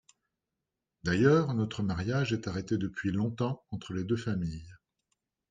[1.03, 4.73] D’ailleurs, notre mariage est arrêté depuis longtemps entre les deux familles…